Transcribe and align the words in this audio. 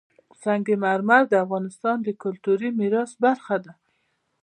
سنگ 0.41 0.67
مرمر 0.83 1.23
د 1.29 1.33
افغانستان 1.45 1.97
د 2.03 2.07
کلتوري 2.21 2.69
میراث 2.79 3.11
برخه 3.23 3.55
ده. 3.63 3.71